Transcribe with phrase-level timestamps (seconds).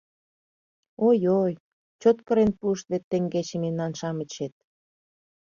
[1.07, 1.53] Ой-ой,
[2.01, 4.53] чот кырен пуышт вет теҥгече мемнан-шамычет.